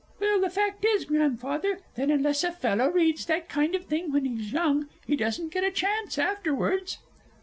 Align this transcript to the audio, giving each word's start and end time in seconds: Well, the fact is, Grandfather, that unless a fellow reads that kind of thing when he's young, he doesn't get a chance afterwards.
Well, 0.19 0.41
the 0.41 0.49
fact 0.49 0.83
is, 0.83 1.05
Grandfather, 1.05 1.77
that 1.93 2.09
unless 2.09 2.43
a 2.43 2.51
fellow 2.51 2.89
reads 2.89 3.27
that 3.27 3.47
kind 3.47 3.75
of 3.75 3.85
thing 3.85 4.11
when 4.11 4.25
he's 4.25 4.51
young, 4.51 4.87
he 5.05 5.15
doesn't 5.15 5.53
get 5.53 5.63
a 5.63 5.69
chance 5.69 6.17
afterwards. 6.17 6.97